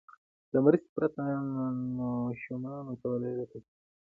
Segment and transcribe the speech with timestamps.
[0.51, 1.21] له مرستې پرته
[1.97, 2.09] نه
[2.41, 3.71] شو مانا کولای، لکه چې